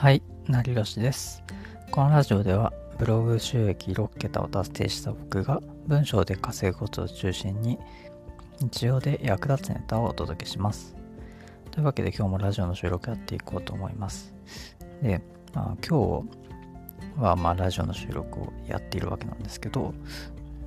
[0.00, 1.42] はい、なりよしです。
[1.90, 7.80] このラジオではブログ収益6桁を達成した僕が文章で稼ぐことを中心に
[8.60, 10.94] 日常で役立つネタをお届けします。
[11.72, 14.32] というわけで今日もラジオの収録やっていこうと思います。
[15.02, 15.20] で、
[15.52, 19.94] まあ、今日はまあラジオの収録をやっているわけなんですけど、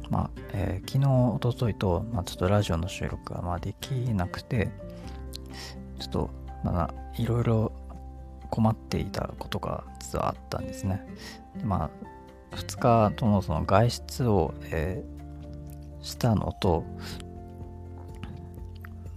[0.10, 4.68] まあえー昨日、おとといと、まあ、ちょっとラジオの収録がまあできなくて、
[6.00, 6.30] ちょっと
[6.66, 7.72] まあいろいろ
[8.52, 11.04] 困っていたことが実はあったんですね。
[11.64, 11.90] ま
[12.52, 15.22] あ、2日ともその外出を、えー
[16.02, 16.84] したのと、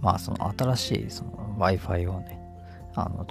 [0.01, 2.39] まあその新しいその Wi-Fi をね、
[2.95, 3.25] あの、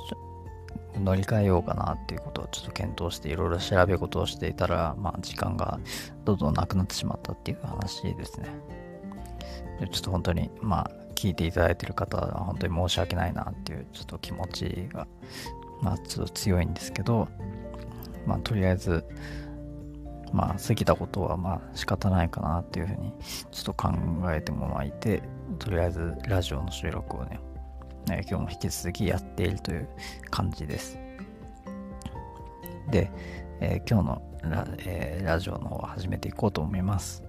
[1.03, 5.79] 乗り換えようかなっていうことをちょっと検討していろいろ調べ事をしていたら、まあ時間が
[6.25, 8.49] どんどんなくなってしまったっていう話ですね。
[9.81, 15.07] でちょっと本当に、まあ聞いていただいてる方は本当に申し訳ないなっていうちょっと気持ちが
[15.85, 17.29] まあちょっと強いんですけど、
[18.27, 19.05] まあとりあえず、
[20.33, 23.13] まあ過ぎたことはまあ仕方ないかなっていうふうに
[23.53, 23.93] ちょっと考
[24.33, 25.23] えてもらいて、
[25.59, 27.39] とりあえずラジオの収録をね、
[28.07, 29.89] 今日も引き続きやっているという
[30.31, 30.99] 感じです。
[32.91, 33.11] で、
[33.61, 37.23] えー今日のラ,、えーラジオの方を始めていこうと思います。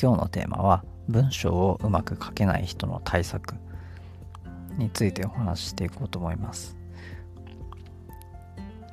[0.00, 3.56] 今日のテーマは文章をうまく書けない人の対策
[4.78, 6.81] についてお話ししていこうと思います。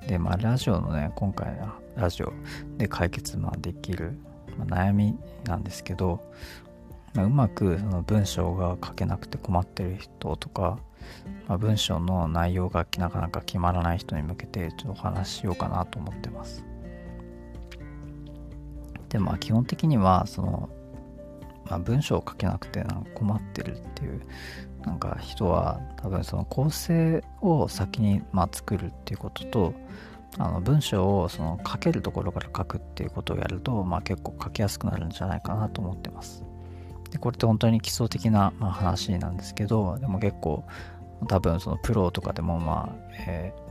[0.09, 2.33] で、まあ、ラジオのね、今回のラジオ
[2.79, 4.17] で解決まあできる、
[4.57, 6.19] まあ悩みなんですけど、
[7.13, 10.79] まあうまくその文章が書けなくて困ってる人とか、
[11.47, 16.65] まあ、文章の内容がなかなか決まらない人に向けてちょっとお話ししようかなと思ってます。
[19.09, 20.69] でまあ基本的にはその、
[21.65, 24.21] まあ、文章を書けなくてなんか困ってるっていう
[24.85, 29.73] なんか人は多分その構成を先にまあ作るっていうことと
[30.37, 36.43] あの文章をその書けるところから書くっていうことをやると、まあ、結構書きやすくなるんじゃないかなと思ってます。
[37.11, 40.63] でこれって本当に基礎的な、まあ、話なんですけどでも結構
[41.27, 42.95] 多分そのプロとかでもまあ、
[43.27, 43.69] えー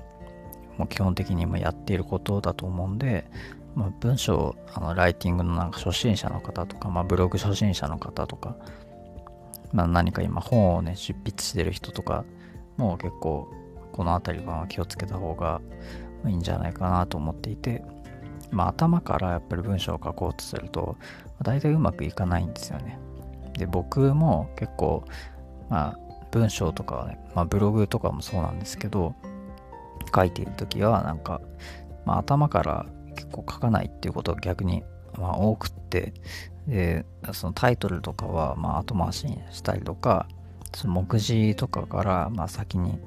[0.79, 3.27] もう基本的に今やっていることだと思うんで、
[3.75, 8.57] まあ、文章あのライティングのなんか初心者の方とか、まあ、ブログ初心者の方とか、
[9.73, 12.25] まあ、何か今本をね執筆してる人とか
[12.77, 13.49] もう結構
[13.93, 15.61] この辺りは気をつけた方が
[16.27, 17.83] いいんじゃないかなと思っていて、
[18.51, 20.97] まあ、頭からやっぱり文章を書こうとすると
[21.43, 22.99] 大体うまくいかないんですよね。
[23.59, 25.05] で僕も結構
[25.69, 25.99] まあ
[26.31, 29.15] 文章とかはね、まあ、ブログとかもそうなんですけど
[30.15, 31.41] 書いている時はなんか、
[32.05, 32.87] まあ、頭から
[33.17, 34.85] 結構書かないっていうことが逆に、
[35.19, 36.13] まあ、多くって
[36.69, 40.29] でそのタイトルとかはまあ後回しにしたりとか
[40.75, 42.99] その目次とかからまあ先に、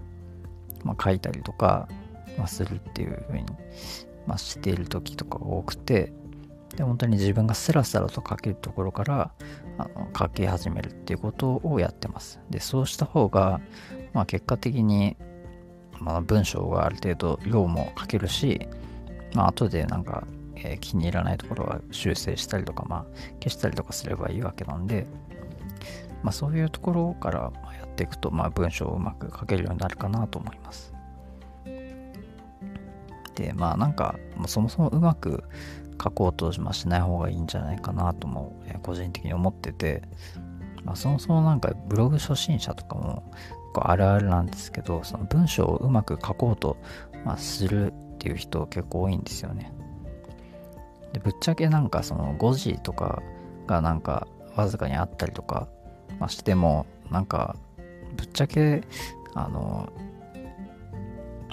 [0.84, 1.88] まあ、書いたりとか、
[2.38, 3.44] ま、するっていうふうに、
[4.26, 6.12] まあ、している時とかが多くて
[6.76, 9.32] で本当に自分がスラスラと書けるところから
[9.78, 12.40] あの書き始めるっていうことをやってます。
[12.50, 13.62] でそうした方が、
[14.14, 15.16] まあ、結果的に
[16.02, 18.68] まあ、文章がある程度量も書けるし、
[19.34, 20.28] まあ後でなんか、
[20.64, 23.06] えー気に入らないところは修正したりとか、まあ、
[23.42, 25.08] 消したりとかすればいいわけなんで、
[26.24, 30.94] まあ、そういうところからやっていくと、まあ、文章をうまく書けるようになるかなと思います。
[33.36, 35.44] で、まあなんか、まあそもそもうまく
[36.04, 40.02] 書こうとましない方がいいんじゃないかなとも、えー個人的に思ってて、
[40.84, 43.32] まあ、そもそもなんかブログ初心者とかも
[43.76, 46.78] あるあるなんですけどその文章をうまく書こうと、
[47.24, 49.72] まあ、するっていう人結構多いんですよね。
[51.14, 53.22] でぶっちゃけなんかその5時とか
[53.68, 55.68] がなんかわずかにあったりとか、
[56.20, 57.56] まあ、してもなんか
[58.16, 58.82] ぶっちゃけ
[59.34, 59.92] あの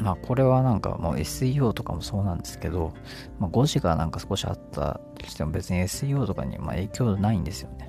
[0.00, 2.92] まあこれはなんかもう SEO とかもそうなんですけど、
[3.38, 7.88] まあ、5時がなんか少しあったとしても別に SEO とかにま影響ないんですよね。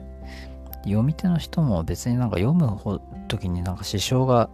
[0.83, 2.79] 読み手の人も別になんか読む
[3.27, 4.49] 時になんか支障が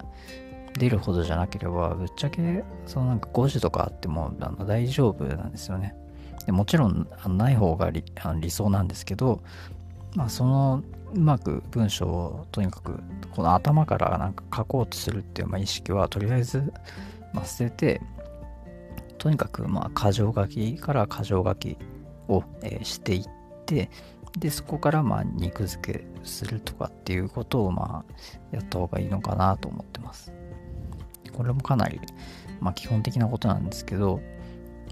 [0.74, 5.96] 出るほどじゃなければぶっちゃけそのなんか5時とかあってもあの大丈夫なんですよね
[6.46, 8.04] でもちろんない方が理
[8.40, 9.42] 理想なんですけど
[10.16, 10.84] まあその
[11.14, 13.00] うまく文章をとにかく
[13.32, 16.72] この頭からなんか書こうとするっていうまあ意識はとりあえず
[17.34, 18.02] まあ捨てて
[19.18, 21.78] とにかくまあ箇条書きから箇条書き
[22.28, 23.24] を、えしていっ
[23.66, 23.90] て
[24.38, 28.14] でそこからまあ肉付けするとかっていうことをまあ
[28.52, 30.32] やった方がいいのかなと思ってます。
[31.34, 32.00] これもかなり
[32.60, 34.22] まあ基本的なことなんですけど、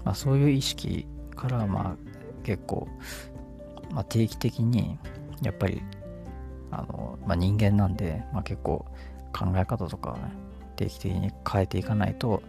[0.04, 2.88] まあ、そういう意識からまあ結構、
[3.90, 4.98] まあ、定期的に
[5.42, 5.82] やっぱり
[6.70, 8.84] あの、まあ、人間なんで、まあ、結構
[9.32, 10.32] 考え方とか、ね、
[10.76, 12.42] 定期的に変えていかないと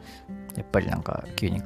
[0.55, 1.61] やっぱりなんか急に、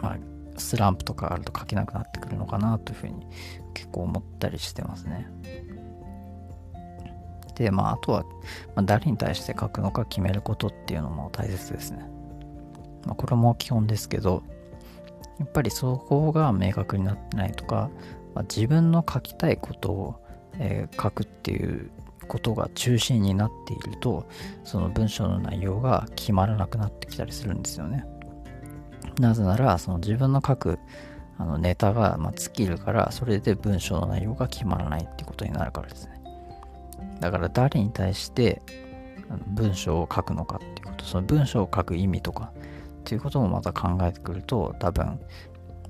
[0.00, 0.18] まあ、
[0.56, 3.26] スランプとかあると書けなくなってくるのかなというふうに
[3.74, 5.28] 結構思ったりしてますね。
[7.54, 8.28] で、まあ、あとは、ま
[8.76, 12.04] あ、誰に対して書くのか決めることっていうのも大切ですね。
[13.04, 14.42] まあ、これも基本ですけど、
[15.38, 17.90] やっぱりそこが明確になってないとか、
[18.34, 20.24] まあ、自分の書きたいことを、
[20.58, 21.90] えー、書くっていう
[22.28, 24.26] ことが中心になっていると
[24.64, 28.04] その文章の内容が決まらなくなってきたりするんですよね。
[29.18, 30.78] なぜならその自分の書く
[31.38, 36.22] あのネタがまあ尽きるからそれで文章の内容が決まらないっていうことになるからですね。
[37.20, 38.62] だから誰に対して
[39.48, 42.52] 文章を書くのかっていうことその文章を書く意味とか
[43.02, 45.18] っていうこともまた考えてくると多分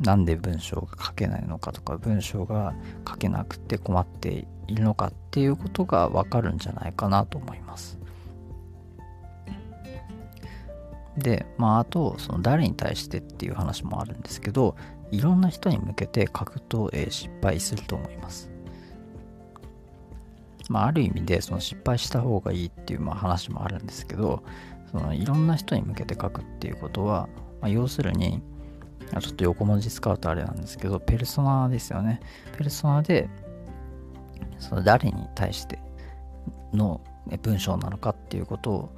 [0.00, 2.75] なんで文章が書けないのかとか文章が
[3.06, 7.99] 書けなくて困っているのかっていうことがわかるんじゃないかなと思います。
[11.17, 14.76] で、まあ、あと、その誰に対してっていう話もあるんですけど、
[15.11, 18.50] いろんな人に向けて書くと、えー、失敗すると思います。
[20.70, 24.43] まあ、ある意味で、その失敗した方がいいっていうまあ話もあるんですけど、
[24.92, 27.28] そのいろんな人に向けて書くっていうことは、
[27.60, 28.42] まあ、要するに、
[29.20, 32.20] ちょっと横文字使うとあれなんですけど、ペルソナですよね。
[32.56, 33.28] ペルソナで、
[34.58, 35.78] その誰に対して
[36.72, 37.00] の
[37.42, 38.92] 文章なのかっていうこと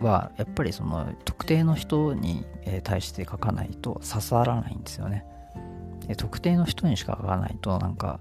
[0.00, 2.44] は、やっぱりその特定の人に
[2.84, 5.24] 対して書かないと刺さらないんですよね。
[6.16, 8.18] 特定の人にしか書かないと、なんか、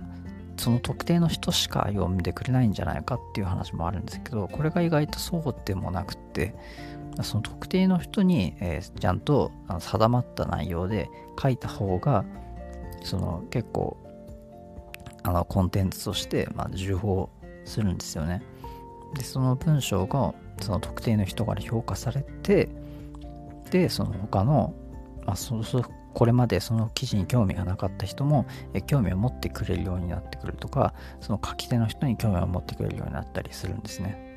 [0.60, 6.54] その特定の人しか読んでくれないんじゃないかっていう話もあるんですけど、これが意外とそうでもなくて、
[7.24, 11.10] その特定の人に、えー、ちゃんと定まった内容で
[11.42, 12.26] 書いた方が
[13.04, 13.98] その結構
[15.24, 17.28] あのコンテンツとして、まあ、重宝
[17.66, 18.44] するんですよね。
[19.16, 22.70] でその文章がその特定の人から評価されて
[23.72, 24.74] でその他の、
[25.26, 25.84] まあ、そそ
[26.20, 34.36] これまでその記事に興味がなかった人もえ興味を持ってくれるようになってくるとかその書き手の人に興味を持ってくれるようになったりするんですね。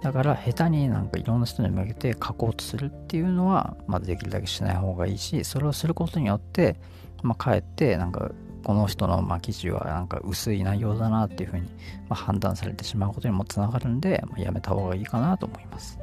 [0.00, 6.76] だから下手になんかいろんな人に向けて書こうとするっていうのは、まあ、できるだけしない方がいいしそれをすることによって、
[7.22, 8.30] まあ、かえってなんか
[8.64, 11.68] この人のまあ記事はなんか薄い内容だなっていうふうに
[12.08, 15.99] まあ判断されてしまうことにもつながるんで、まあ、やめた方がいいかなと思います。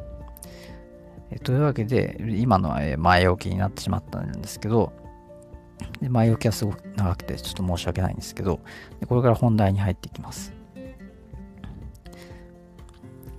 [1.31, 4.94] えというわけで今のは前置きになってしまったんですけど
[6.01, 8.59] で前置きはすごく長くてちょっと申し訳ないんですけど
[9.07, 10.53] これから本題に入っていきます。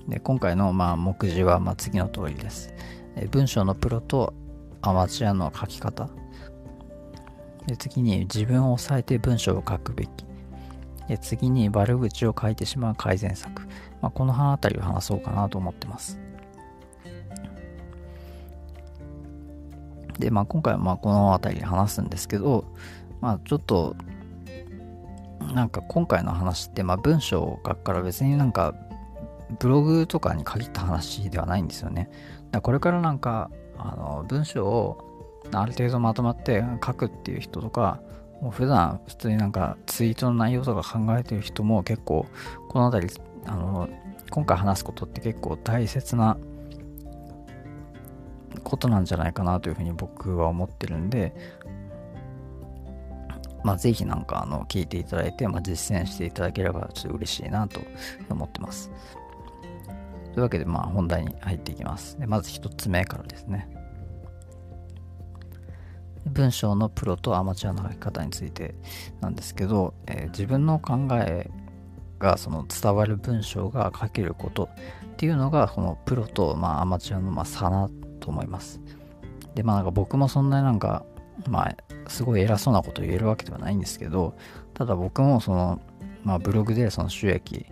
[0.08, 2.72] で今回のまあ目次はま次の通りです。
[3.30, 4.32] 文章のプロと
[4.80, 6.08] アマチュアの書き方。
[7.66, 10.10] で次に自分を抑えて文章を書くべき。
[11.08, 13.68] で次に悪口を書いてしまう改善策。
[14.00, 16.18] まあ、この辺あたりを話そうかなと思ってます。
[20.18, 22.64] で、まあ、今回はまあこの辺りで話すんですけど、
[23.20, 23.96] まあ、ちょっと
[25.54, 28.74] なんか今回の話ってまあ文章を書くから別になんか
[29.58, 32.10] ブログとかに限った話ではないんですよね。
[32.50, 34.98] だこれからなんかあの文章を
[35.52, 38.00] ある程度まとまって書くっていう人とか
[38.42, 42.26] もう普段普通になんかツイートの内容とか考えてる人も結構
[42.68, 43.14] この辺り
[43.46, 43.88] あの
[44.30, 46.36] 今回話すことって結構大切な
[48.68, 51.34] ことなんじゃないかなというふうに僕は思ってるんで
[53.64, 57.80] まあ、ぜひなんかあの聞いていただいて、まあ、実践していただければちょっと嬉しいなと
[58.30, 58.90] 思ってます。
[60.32, 62.18] というわけで、まあ、本題に入っていきます。
[62.18, 63.68] でまず1つ目からですね。
[66.26, 68.74] 文章のプロとアマチュアの書き方について
[69.20, 71.50] なんですけど、えー、自分の考え
[72.18, 74.68] がその伝わる文章が書けること
[75.12, 77.88] っていうのがこのプロと、まあ、アマチュアのまあ差な
[78.28, 78.80] と思います。
[79.54, 81.04] でまあなんか僕もそんなになんか
[81.48, 81.76] まあ
[82.08, 84.36] すごい偉そうなこと言えるわけではないんですけど
[84.74, 85.80] ただ僕もその
[86.22, 87.66] まあブログでその収益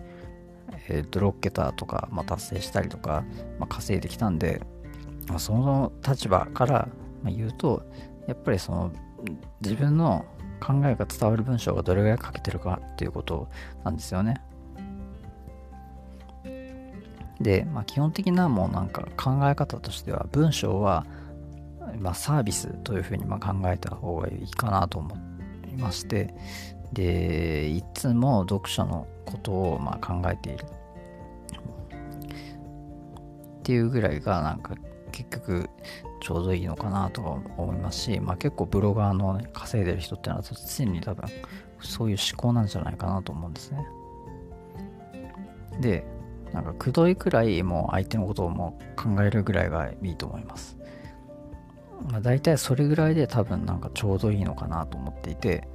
[0.89, 3.25] えー、と6桁とか、まあ、達成したりとか、
[3.59, 4.61] まあ、稼いできたんで、
[5.27, 6.87] まあ、その立場から
[7.25, 7.83] 言うと
[8.25, 8.91] やっぱりその
[9.59, 10.25] 自分の
[10.61, 13.49] 考えが伝わる文章がどれぐらい書けてるかっていうこと
[13.83, 14.41] なんですよね。
[17.39, 21.05] で、まあ、基本的なもうなんか考え方としては文章は、
[21.99, 25.15] まあ、サービスというふうにま考えた方がいいかなと思
[25.71, 26.33] いまして
[26.93, 30.65] でいつも読書のことをま考えている
[33.59, 34.75] っていうぐらいがなんか
[35.11, 35.69] 結局
[36.21, 41.25] ちょうどいいのかなとは思いますし、まあ、結構ブロガーの、稼いでる人っていうのは常に多分
[41.81, 43.85] そういう思考なんじゃないかなと思うんですね。
[45.79, 46.05] で、
[46.53, 50.77] なんかくどいくらいもう相手のことをもう考えるぐらいがいいと思います。
[52.09, 55.67] まあ、大体それぐらいで多分なんかちょうどいいのかなと思っていて、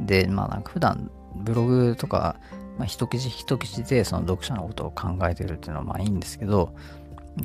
[0.00, 2.36] で、まあなんか普段ブログとか、
[2.78, 6.74] まあ、一記事一記事でその読者のことを考えてるっていうのはまあいいんですけど、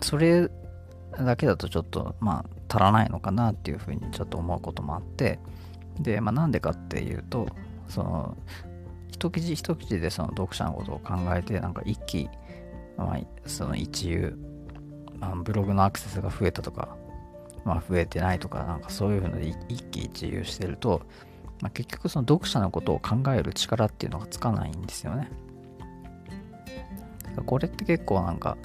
[0.01, 0.49] それ
[1.17, 5.39] だけだとちょっとまあ足らないのかなっていうふうにちょっと思うこともあって、
[5.99, 7.47] で、まあなんでかっていうと、
[7.87, 8.37] その
[9.27, 12.29] 一記事一記事でその読者のことを考えてなんか一気、
[12.97, 14.37] まあ、その一遊、
[15.19, 16.95] まあ、ブログのアクセスが増えたとか、
[17.63, 21.01] まあ、増えてないとかなんかそういうふうで一喜一憂してると、
[21.61, 25.29] まあ、結局その読者のことを考える力っていうのがつかないんですよね。
[27.45, 28.57] これって結構なんか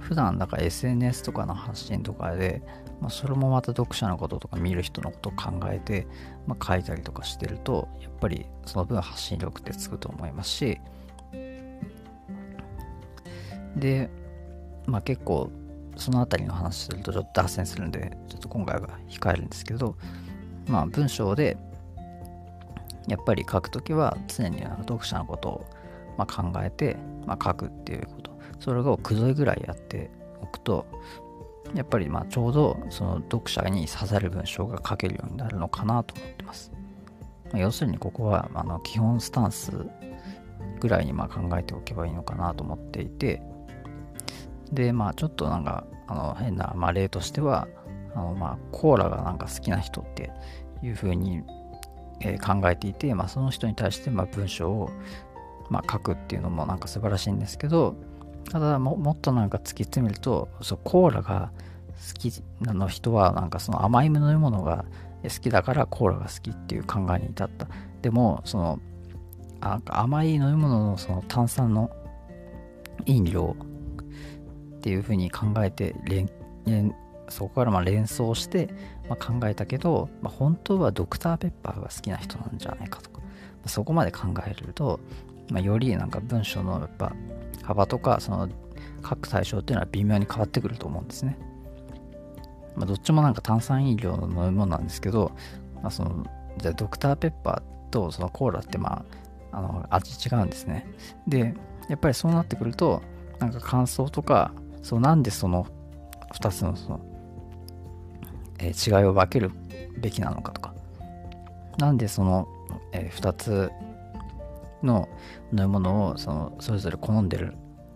[0.00, 2.60] 普段だから SNS とかの発信とかで、
[3.02, 6.06] まあ、それもまた読者のこととか見る人のことを考えて、
[6.46, 10.80] まあ、書いたりとかしてるとやっぱりその分発信力ってつくと思いますし。
[13.76, 14.10] で
[14.86, 15.50] まあ結構
[15.96, 19.96] その辺りの話するとちょっと脱線するんでちょっと今回は控えるんですけど
[20.68, 21.56] まあ文章で
[23.08, 25.66] やっぱり書くときは常に読者のことを
[26.18, 28.30] ま考えて、ま、書くっていうこと。
[28.60, 30.86] それをくどいぐらいやっておくと
[31.74, 36.72] やっぱりまあちょうどその読者に刺さる文章が書けるようになるのかなと思ってます。
[37.52, 39.72] まあ、要するにここはあの基本スタンス
[40.80, 43.42] ぐらいにま考えておけばいいのかなと思っていて
[44.72, 47.68] でまあちょっとなんかあの変な、まあ、例としては
[48.14, 50.32] あのまあコーラがなんか好きな人って
[50.82, 51.42] いうふうに、
[52.20, 54.90] え、考えていて、まあ、その人に対してま文章を
[55.70, 57.94] ま書くっていうのもなんか素晴らしいんですけど
[58.50, 61.52] ただももっとなんか突き詰めるとそうコーラが
[62.14, 64.84] 好きなの人はなんかその甘い飲み物が
[65.22, 67.68] 好きだからコーラが好きっていう考えに至った。
[68.02, 68.80] でもその
[69.60, 71.90] なんか甘い飲み物のその炭酸の
[73.06, 73.56] 飲料
[74.76, 75.94] っていうふうに考えて
[77.28, 78.68] そこからま連想して、
[79.08, 83.26] ま考えたけど、まあ、本当はドクターペッパーが好きな人なんじゃないかとか、ま
[83.66, 85.00] あそこまで考えると、
[85.48, 87.12] まあ、よりなんか文章のやっぱ
[87.62, 88.48] 幅とかその
[89.08, 91.38] 書く対象っていうのは微妙に変わってくると思うんですね。
[92.76, 95.32] まあ、どっちもなんか炭酸飲料の飲み物なんですけど、
[95.82, 96.24] まあ、その
[96.58, 99.04] じゃあドクターペッパーとそのコーラってま
[99.52, 100.86] ああの味違うんですね。
[101.26, 101.54] で
[101.88, 103.02] やっぱりそうなってくると
[103.38, 104.52] なんか感想とか
[104.82, 105.66] そうなんでその
[106.34, 107.00] 2つのその、
[108.58, 109.50] えー、違いを分ける
[109.98, 110.74] べきなのかとか
[111.78, 112.48] なんでその、
[112.92, 113.70] えー、2つ
[114.86, 115.08] の
[115.52, 117.54] 飲み物をそのそれぞれ好んでる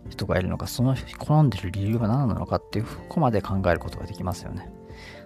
[0.08, 4.70] 人がいるのかその好んでる理由が何なのかっていうここまで考えることができますよね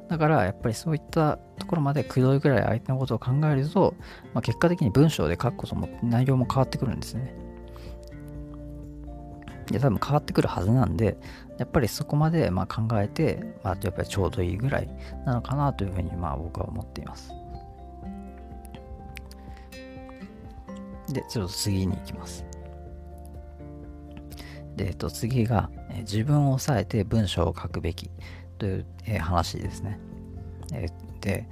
[0.09, 3.95] だからやっぱりそういったところまでくどいぐらい相手のことを考えると、
[4.35, 7.35] まあ、結果的に文章で書くことも内容も変わってくるんですね
[9.71, 11.17] で多分変わってくるはずなんで
[11.59, 14.89] やっぱりそこまでま考えて、まあ、やっぱりちょうどいいぐらい
[15.27, 17.33] なのかなというふうにまあ僕は思っています。
[21.13, 22.45] で、ちょっと次に行きます。
[24.77, 28.11] で、えっと、次が、え自分を抑えて文章を書くべき
[28.59, 29.99] という、え話ですね。
[30.73, 30.87] え
[31.21, 31.49] で、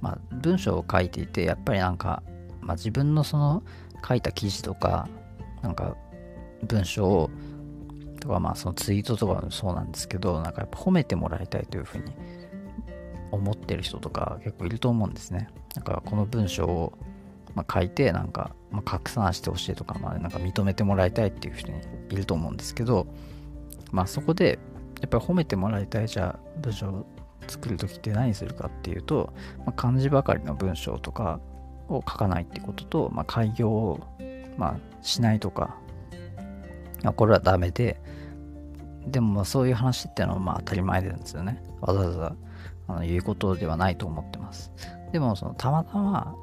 [0.00, 2.22] まあ、文章を書いていて、やっぱりなんか、
[2.60, 3.62] まあ、自分のその
[4.06, 5.08] 書いた記事とか、
[5.62, 5.96] なんか
[6.64, 7.30] 文章を
[8.22, 12.12] とかまあそのツイートとかもそうなんですけどなんかやっぱ褒めてもらいたいというふうに
[13.32, 16.92] 思ってる人とか結構いると思うんですねだからこの文章を
[17.54, 21.78] ま書いてなんか、まあ、拡散してほしいとか,、まあ、なんか認めてもらいたいっていう人に
[22.10, 23.06] いると思うんですけど
[23.90, 24.58] まあそこで
[25.00, 27.06] やっぱり褒めてもらいたいじゃあ文章を
[27.48, 31.40] 作る時って何するかっていうと、まあ、漢字ばかりの文章とか
[31.88, 34.00] を書かないってことと、まあ、開業を、
[34.56, 35.76] まあ、しないとか、
[37.02, 38.00] まあ、これはダメで
[39.06, 41.60] でもそういう話っていうのはまあ当たり前なんですよね。
[41.80, 42.36] わざわざ
[42.88, 44.72] あの言うことではないと思ってます。
[45.12, 46.36] でもそのたまたま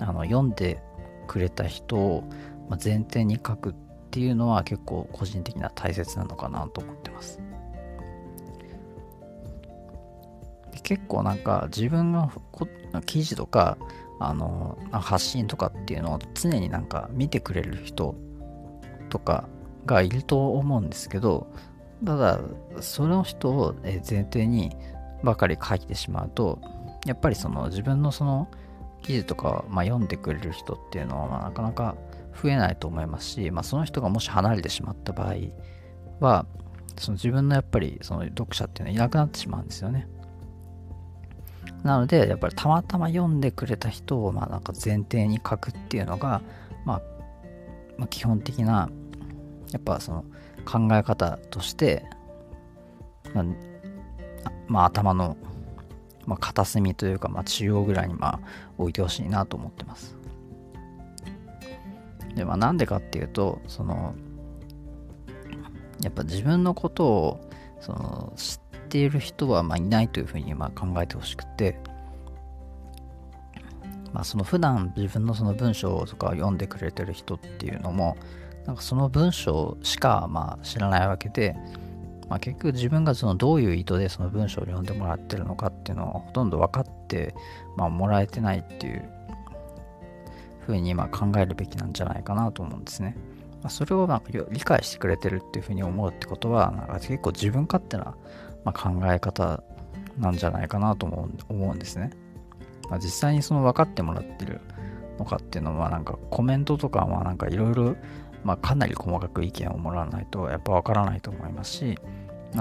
[0.00, 0.82] あの読んで
[1.26, 2.24] くれた人を
[2.82, 3.74] 前提に書くっ
[4.10, 7.40] ていうのは結構個人的な大切なのかなと思ってます。
[10.82, 12.32] 結構なんか自分の
[13.06, 13.78] 記事とか
[14.18, 18.16] あの発信とかっていうのを常になんか見てくれる人
[19.08, 19.48] とか
[19.86, 21.46] がいると思うんですけど、
[22.04, 22.40] ただ、
[22.80, 24.74] その人を前提に
[25.22, 26.58] ばかり書いてしまうと、
[27.06, 28.48] やっぱりその自分のその
[29.02, 31.96] 記事とか、まあ、読んでくれる人っていうのは、まあ、なかなか
[32.42, 35.34] 増えないと思いますし、まあ、その人がもし離れてしまった場合
[36.20, 36.46] は、
[36.96, 40.06] その自分のやっぱりその読者っていうのはいなくなってしまうんですよね。
[41.82, 46.42] なので、やっぱりたまたま読んでくれた人を、まあなんか前提に書くっていうのが、
[46.84, 47.02] まあ、
[47.96, 48.90] まあ、基本的な
[49.72, 50.24] やっぱその
[50.64, 52.04] 考え方として、
[53.34, 53.44] まあ、
[54.66, 55.36] まあ、頭の、
[56.26, 58.40] まあ、片隅というか、まあ、中央ぐらいにまあ
[58.78, 60.16] 置いてほしいなと思ってます。
[62.34, 64.14] で、まあ、なんでかっていうと、その、
[66.02, 67.50] やっぱ自分のことを
[67.80, 68.58] その知っ
[68.88, 71.78] ている人はまあいないというふうにまあ考えてほしくて、
[74.12, 78.16] まあ、その普段自分のその文章とかを読んでくれてる人っていうのも
[78.66, 81.56] なんかその文章しかまあ知らないわけで、
[82.30, 87.34] まあ、結局自分がそのどういう意図でその文章を読んでもらってるのかっていうのをほとんど分かって、
[87.76, 89.02] まあ、もらえてないっていう
[90.60, 93.16] ふうにまあ考えるべきなんじゃないかなと思うんですね。
[93.62, 98.14] まあ、それをなんか理解してくれてるっていうふうに思うってことはなんか結構自分勝手な
[98.64, 99.62] ま考え方
[100.16, 102.10] なんじゃないかなと思うんですね。
[102.88, 104.60] まあ、実際にその分かってもらってる
[105.18, 107.96] のかっていうのはなんかコメントとかはなんかいろいろ
[108.62, 111.98] かなり細かく意見をもらわないとやっぱ分からないと思いますし、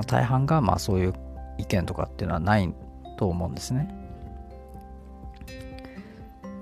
[0.06, 1.14] 大半がまあそういう
[1.58, 2.74] 意見とかっていうのはない
[3.18, 3.94] と思うんですね。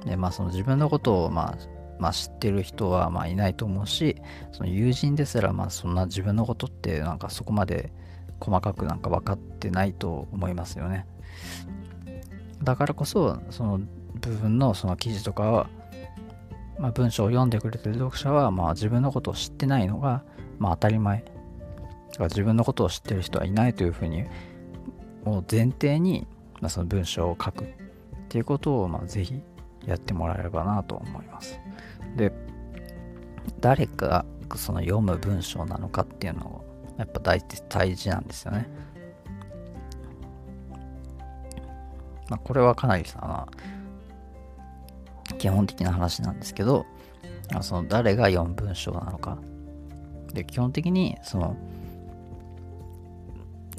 [0.05, 1.57] でまあその自分のことをまあ
[1.99, 4.17] まあ、知ってる人はまあいないと思うし
[4.51, 7.91] その友人ですらまあそんな自分のことってなんかそこまで
[8.39, 11.07] 細かくなんか分かってないと思いますよね。
[12.63, 13.79] だからこそその
[14.21, 15.69] 部分のその記事とかは、
[16.79, 20.23] まあ、文章を読んでくれてる読者はまあ自分のことを知ってないのが
[20.59, 21.23] まあ当たり前
[22.19, 24.25] 自分のことを知ってる人はいないというふうに
[25.25, 26.25] を前提に、
[26.61, 27.67] まあ、その文章を書くっ
[28.29, 29.41] ていうことをまあぜひ
[29.85, 31.59] やってもらえればなと思います。
[32.15, 32.31] で
[33.59, 38.67] 誰がその読む文章なのかっていうのをやっぱ大大事なんですよね。
[42.29, 43.47] まあ、これはかなりさ、
[45.37, 46.85] 基本的な話なんですけど、
[47.61, 49.37] その誰が読む文章なのか。
[50.33, 51.55] で、基本的に、その、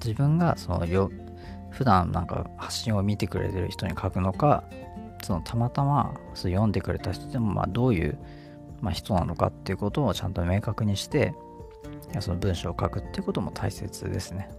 [0.02, 1.10] 自分がそのよ
[1.70, 4.64] 普段なんか発信を見てくれてる人に書くのか、
[5.22, 8.18] そのたまたまそ読んでくれた人でもまあどういう、
[8.80, 11.34] まあ、人なのかっていうことをちゃんと明確にして、
[12.20, 14.50] その文章を書くっていうことも大切ですね。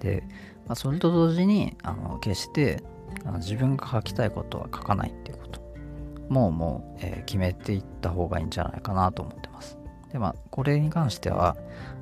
[0.00, 0.22] で、
[0.66, 2.82] まあ、それと同時にあの決して
[3.24, 5.60] あの自分が書きたいことは書かないっていうこと
[6.28, 9.78] もうもう、えー、決めていった方がいいんじゃないかなと思ってます。
[10.12, 11.56] でまあこれに関しては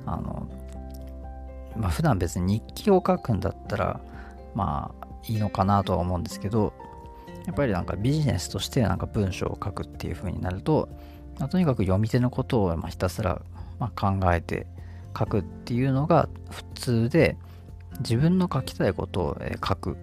[0.05, 0.47] あの
[1.77, 3.99] まあ普段別に日記を書くんだったら
[4.55, 6.73] まあいいのかなとは思うんですけど
[7.45, 10.89] やっぱりなんかビジネスとしてなんか文章を書くっていう風になると
[11.39, 13.41] まあ、とにかく読み手のことをまひたすら
[13.79, 14.67] ま考えて
[15.17, 17.37] 書くっていうのが普通で
[17.99, 19.95] 自分の書きたいことを書くっ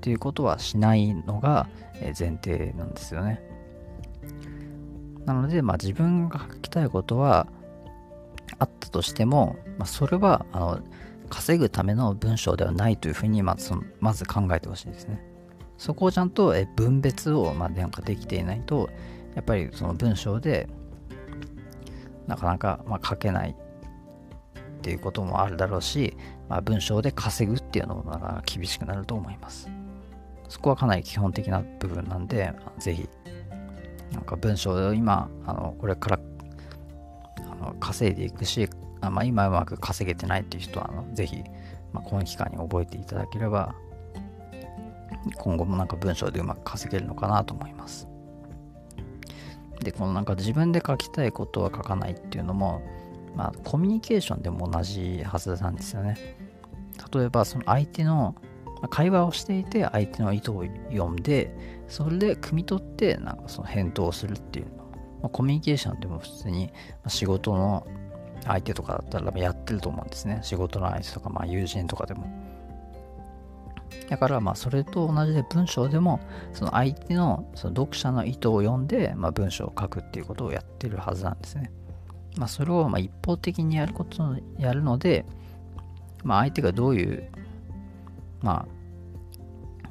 [0.00, 1.68] ていうことはしないのが
[2.00, 3.42] 前提なんですよね。
[5.24, 7.48] なので、まあ、自分が書きたいことは
[8.58, 10.80] あったとしても、まあ、それはあの
[11.28, 15.22] 稼ぐための文章ではないというふうにまずまず考えてほしいですね。
[15.78, 18.88] そこをちゃんと分別をまあなんかできていないと
[19.34, 20.68] やっぱりその文章で
[22.26, 26.16] なかなかま書けないっていうこともあるだろうし、
[26.48, 29.68] まあ、文章で稼ぐっていうのもなかなか厳しくなると思います。
[30.48, 33.08] そこはかなり基本的な部分なんで、ぜひ、
[34.12, 36.20] なんか文章を今、あのこれから
[37.50, 38.68] あの稼いでいくし、
[39.00, 41.42] あまあ、今うまく稼げてないっていう人は、あのぜひ、
[41.92, 43.74] まあ、この期間に覚えていただければ、
[45.36, 48.08] 今後もなんか文章でうまく稼げるのかなと思います。
[49.80, 52.82] で、このなんか自分で書きたいことは書かないっていうのも、
[53.34, 56.16] まあ、コミュニケーションでも同じはずなんですよね。
[57.12, 58.34] 例えば、その相手の、
[58.90, 61.54] 会話をしていて相手の意図を読んで、
[61.88, 64.72] それで汲み取って、なんかその返答をするっていうの。
[65.22, 66.70] ま、コミュニケーションでも普通に
[67.08, 67.86] 仕事の
[68.46, 70.40] 相手とかだったらやってると思うんですね。
[70.42, 72.26] 仕事の相手とか、まあ友人とかでも。
[74.08, 76.20] だからまあそれと同じで文章でも
[76.52, 81.72] その相手のその読者の意図を読んでま文章を書くっていうことをやってるはずなんですね。
[82.36, 85.24] まあそれをま一方的にやることをやるので、
[86.22, 87.28] まあ相手がどういう
[88.42, 88.66] まあ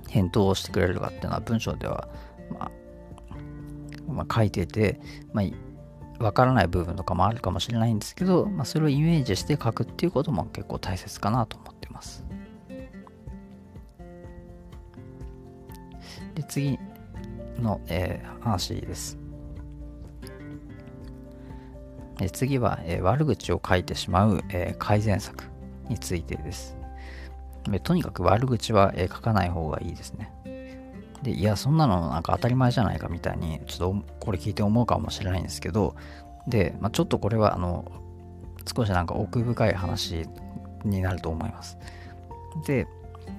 [0.09, 2.07] 返答をしてくれるかっていうのは文章では
[2.51, 2.71] まあ、
[4.07, 5.01] まあ、書いてて、
[5.33, 5.45] まあ
[6.19, 12.25] わからない部分とかもあるかもしれないんですけど、まあ、それをイメージして書くっていうことも結構大切かなと思ってます。
[16.35, 16.79] で、次
[17.59, 19.17] の、えー、話です。
[22.17, 25.43] で次は、えー、悪口を書いてしまう、えー、改善策
[25.89, 26.77] についてです。
[27.83, 30.31] とにかく悪口は、え書かない方がいいですね。
[31.25, 35.95] で、いや、そんなのなんか当たり前じゃないかみたいに、ちょっとこれ聞いて思うかもしれないんですけど、
[36.47, 37.91] で、まあ、ちょっとこれはあの
[38.75, 40.27] 少しなんか奥深い話
[40.83, 41.79] になると思います。
[42.67, 42.85] で、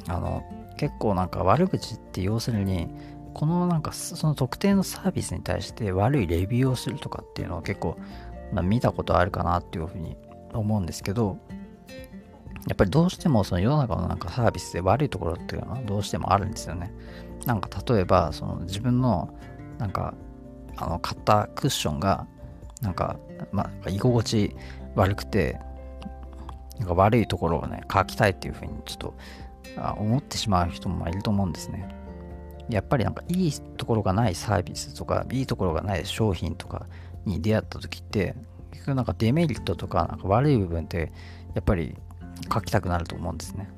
[0.09, 0.43] あの
[0.77, 2.89] 結構なんか悪口って要するに
[3.35, 7.97] このなんかその特定のサービスに対して悪いレビューをするとかっていうのを結構、
[8.53, 10.17] まあ、見たことあるかなっていうふうに
[10.53, 11.39] 思うんですけど
[12.67, 16.93] やっぱりどうしてもその世の中のなんかサービスで悪いところっていうのはどうしてもあるんですよね。
[17.45, 19.37] なんか例えばその自分の
[19.79, 20.15] なんか
[20.77, 22.27] あの買ったクッションが
[22.81, 23.17] なんか、
[23.53, 24.57] まあ、居心地
[24.95, 25.59] 悪くて
[26.79, 29.15] なんか悪いところをね書きたいっていうふうにちょっと
[29.99, 31.89] 思ってしまう人もいると思うんですね。
[32.69, 36.87] やっぱりなんかいいところがないサービスとかいいところがない商品とか
[37.25, 38.35] に出会った時って
[38.73, 41.13] 結局なんかデメリットとかなんか悪い部分って
[41.55, 41.97] やっぱり
[42.53, 43.71] 書きたくなると思うんですね。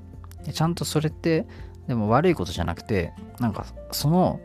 [0.44, 1.47] でちゃんとそれって
[1.88, 4.40] でも悪いことじゃなくてなんかその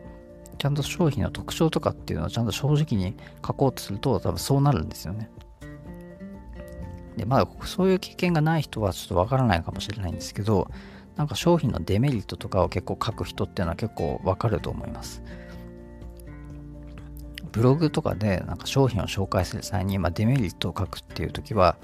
[0.58, 5.30] ちゃんと商品の特徴とかっていうのをちゃんと正直に書こうとすると多分そうなるんですよね。
[7.16, 10.68] でまだそういう経験がない人はちょっとわからないかもしれないんですけど
[11.16, 15.22] なんか商品のデメリットとかを結構書く人っていうのは結構わかると思います。
[17.52, 21.76] ブログとかでなんか商品を紹介する際に、まあ、デメリットを書くっていう時は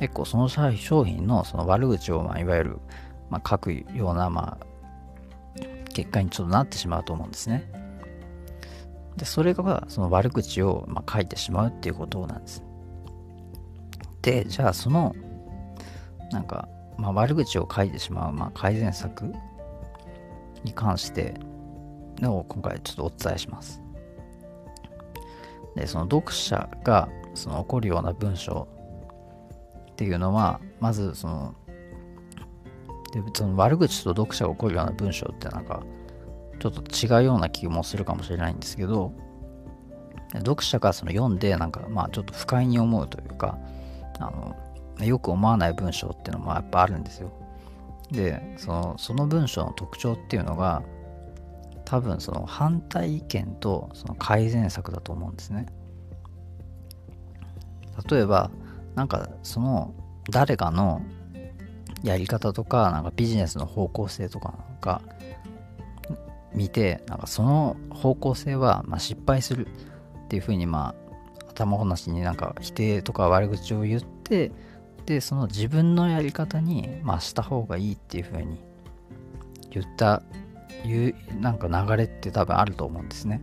[0.00, 2.78] 結構その商品のその悪口を、まあ、いわゆる、
[3.30, 4.66] まあ、書くような、まあ、
[5.92, 7.70] 結果にちょっとなってしまうと思うんですね。
[9.16, 12.62] で、それがその悪口を、ま、書いてしまうっていうことなんです。
[14.22, 15.14] で、じゃあその、
[16.30, 19.32] なんか、まあ、悪口を書いてしまう、まあ、改善策
[20.64, 21.34] に関して
[22.20, 23.82] の今回ちょっとお伝えします。
[25.74, 28.68] で、その読者がその起こるような文章
[29.90, 31.54] っていうのは、まずその、
[33.12, 35.82] でその悪口と読者が起こるような文章ってなんか、
[36.58, 39.12] ちょっと違うような気もするかもしれないんですけど、
[40.34, 43.58] 読者がその読んで、なんかまあちょっと不快に思うというか、
[44.18, 44.56] あの、
[45.04, 47.30] よく思わない文章っていうのもやっぱあるんですよ。
[48.10, 50.82] で、そのその文章の特徴っていうのが、
[51.84, 55.66] 多分その反対意見とその改善策だと思うんですね。
[58.10, 58.50] 例えば、
[58.94, 59.94] なんかその
[60.30, 61.02] 誰かの
[62.02, 65.02] やり方とか、なんかビジネスの方向性とかが
[66.54, 70.94] 見て、なんかその方向性はま失敗するっていうふうにま
[71.46, 74.52] あ頭ごなしになんか否定とか悪口を言って、
[75.06, 78.58] で、その自分のやり方にました方がいいっていうふうに
[79.70, 80.22] 言った、
[80.84, 83.42] いうなんか流れって多分あると思うんですね。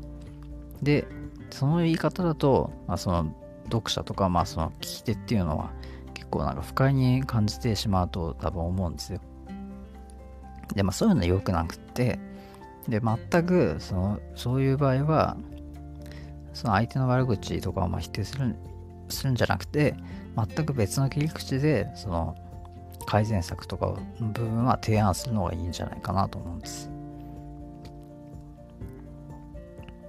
[0.82, 1.06] で、
[1.50, 3.34] その言い方だと、まあ、その
[3.66, 5.72] 読者とか、まあその聞き手っていうのは
[6.30, 9.20] 結構なんか不快に感じてしまうと多分思うんですよ。
[10.76, 12.20] で、まあそういうのは良くなくって、
[12.88, 15.38] で、全くそのそういう場合は、
[16.54, 18.56] その相手の悪口とかをま否定する
[19.10, 19.96] するんじゃなくて、
[20.36, 22.36] 全く別の切り口で、その
[23.08, 23.88] 改善策とか
[24.20, 26.92] の部分は提案するのがいいんじゃないかなと思うんです。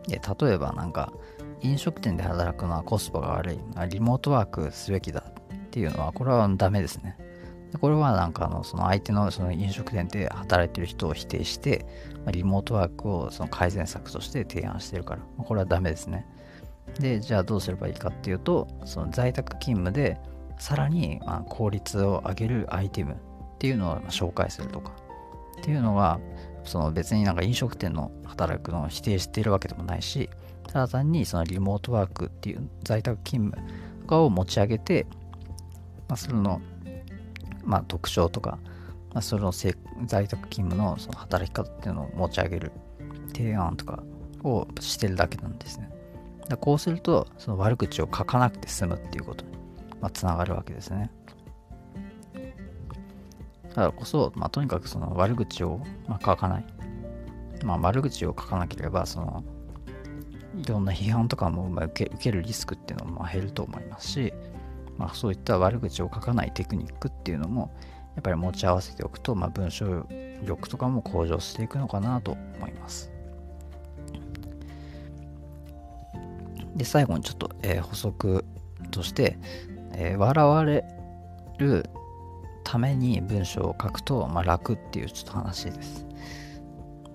[0.06, 1.14] で、例えばなんか、
[1.62, 3.58] 飲食店で働くのはコスパが悪い。
[3.88, 5.22] リモートワークすべきだ
[5.70, 7.16] っていうのは、これはダメですね。
[7.80, 11.86] これはなんかあのその相手のその飲食店で働いてる人を否定して、
[12.32, 16.26] リモートワークをその改善策として提案してるから、これはダメですね。
[16.98, 20.18] で、じゃあどうすればいいかっていうと、その在宅勤務で
[20.58, 23.16] さらにま効率を上げるアイテムっ
[23.58, 24.92] ていうのを紹介するとか
[25.60, 26.18] っていうのは、
[26.64, 30.28] その別になんか飲食店の働くのを否定しているわけでもないし、
[30.66, 33.68] ただ単にそのリモートワークっていう在宅勤務
[34.02, 35.06] とかを持ち上げて、
[36.10, 36.60] まあ、それの、
[37.64, 38.58] まあ、特徴とか、
[39.14, 39.74] まあ、それの在
[40.26, 42.72] 宅勤務のその働き方っていうのを持ち上げる
[43.32, 44.02] 提案とか
[44.42, 45.88] をしてるだけなんですね。
[46.48, 49.52] だこうすると、その悪口を書かなくて済むっていうことに、
[50.00, 51.12] まあ、つながるわけですね。
[53.68, 56.64] だからこそ、まあ、とにかくその悪口を、まあ、書かない。
[57.64, 59.44] まあ、悪口を書かなければ、その、
[60.56, 64.34] いろんな批判とかも受け受けるリスクっていうのも減ると思いますし、
[65.00, 67.72] まあ、そういった悪口を書かないテクニックっていうのも
[68.16, 70.06] やっぱり持ち合わせておくと、まあ、文章
[70.44, 73.10] 力とかも向上していくのかなと思います。
[76.76, 78.44] で、最後にちょっと、えー、補足
[78.90, 79.38] として、
[79.94, 80.84] えー、笑われ
[81.56, 81.88] る
[82.62, 86.06] ために文章を書くと、まあ、楽っていうちょっと話です。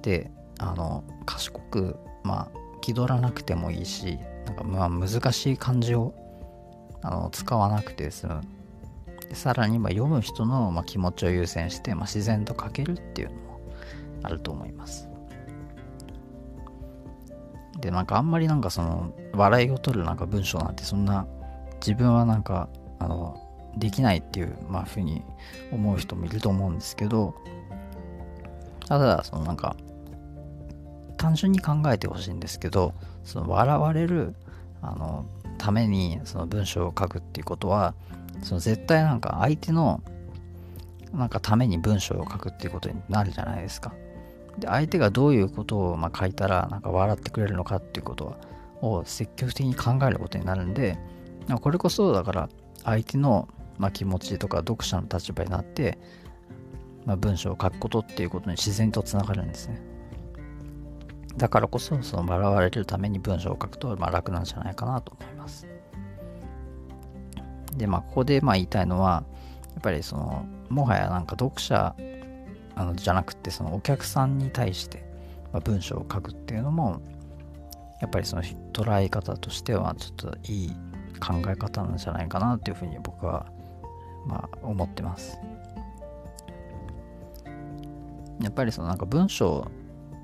[0.01, 4.17] で、あの、賢く、まあ、気取らなくてもいいし、
[4.47, 6.13] なんかまあ難しい漢字を
[7.05, 8.41] あの使わなくて済む。
[9.33, 13.59] さらにま読む人のま気持ちを優先して、ま、自然と書けるっていうのも
[14.23, 15.09] あると思います。
[17.79, 21.27] で、なんかあんまりなんかその笑いを取るなんか文章なんてそんな
[21.75, 23.39] 自分はなんかあの
[23.77, 25.21] できないっていう、まあ、ふうに
[25.71, 27.35] 思う人もいると思うんですけど
[28.87, 29.75] ただそのなんか
[31.17, 34.35] 単純に考えてほしいんですけどその笑われる
[34.81, 35.25] あの
[35.65, 37.95] ためにその文章を書くっていうことは
[38.43, 40.03] その絶対なんか相手の
[41.11, 43.91] なんかために文章を書くっていうことになるじゃないですか。
[44.59, 48.37] で相手がどういうことをま書いたらなんか笑ってくれるのかっていうこと
[48.81, 50.99] を積極的に考えることになるんで
[51.61, 52.49] これこそだから
[52.83, 53.47] 相手の
[53.79, 55.97] ま気持ちとか読者の立場になって、
[57.05, 59.81] まあ、文章を書くことっていうことに自然とつながるんですね。
[61.37, 65.67] だからこそその笑われるために文章を書くとまあ楽なんじゃないかなと思います。
[67.75, 69.23] でまあここでまあ言いたいのは
[69.73, 71.95] やっぱりそのもはやなんか読者
[72.75, 75.03] あのじゃなくてそのお客さんに対して、
[75.51, 77.01] まあ、文章を書くっていうのも
[78.01, 78.43] やっぱりその
[78.73, 80.71] 捉え方としてはちょっといい
[81.19, 83.45] 考え方なんじゃないかなっていうふうに僕は
[84.25, 85.37] まあ思ってます
[88.41, 89.69] やっぱりそのなんか文章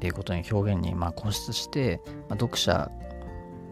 [0.02, 2.90] っていうことに表現にま固執して、まあ、読者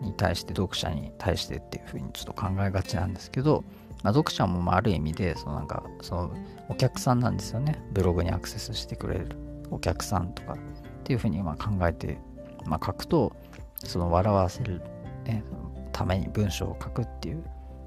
[0.03, 3.63] に対して読者に対してっていうふうにちょっと考えがちなんですけど、
[4.03, 6.33] まあ、読者もまある意味でそのなんかその
[6.69, 7.83] お客さんなんですよね。
[7.93, 9.29] ブログにアクセスしてくれる
[9.71, 10.57] お客さんとかっ
[11.03, 12.19] ていうふうにま考えて、
[12.63, 13.35] まあ、書くと
[13.79, 14.83] その笑わせる、
[15.25, 15.43] ね、
[15.91, 17.43] ために文章を書くっていう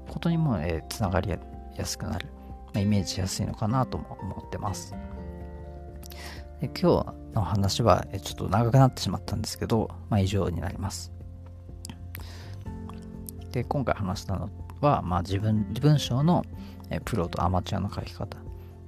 [0.09, 2.27] ことにも、えー、つながりやすくなる、
[2.65, 4.93] まあ、イメージしやすいのかなとも思ってます。
[6.61, 11.11] 今日の話はちょっと長くなってしまったんですけど、まあ、以上になります。
[13.51, 14.49] で今回話したの
[14.81, 16.43] は、まあ、自分文章の
[17.05, 18.37] プロとアマチュアの書き方。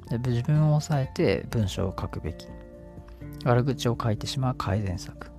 [0.10, 2.47] で自分を抑えて文章を書くべき。
[3.43, 5.32] 悪口を書いてしまう改善策。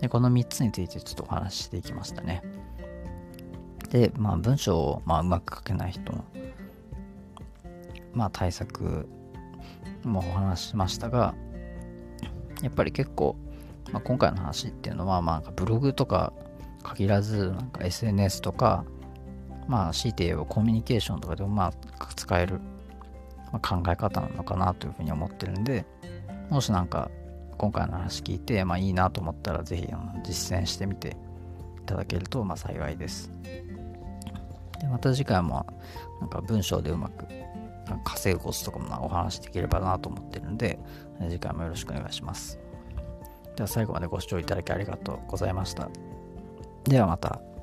[0.00, 2.42] でこの3つについてちょっとお話ししていきましたね。
[3.90, 6.24] で、まあ、文章を、まあ、うまく書けない人の、
[8.12, 9.08] まあ、対策
[10.08, 11.34] もお話ししましたが
[12.62, 13.36] やっぱり結構、
[13.92, 16.32] まあ、今回の話っていうのは、まあ、ブログとか
[16.82, 18.84] 限らずなんか SNS とか
[19.66, 22.60] まあ強いて言えばコミュニケーションとかでもまあ使える
[23.54, 25.86] ま、考え方なのかなというふうに思ってるんで
[26.50, 27.10] もしなんか
[27.56, 29.88] 今回の話聞いて、まあ、いいなと思ったらぜひ
[30.24, 31.16] 実践してみて
[31.80, 33.30] いただけるとまあ幸いです。
[34.80, 35.64] でまた次回も
[36.20, 37.26] なんか文章でうまく
[38.04, 40.78] 稼ぐコツとかもお話しできればなと思ってるんで
[41.28, 42.58] 次回もよろしくお願いします。
[43.56, 45.88] では最後までご視聴いただきありがとうございました。
[46.84, 47.53] ではまた。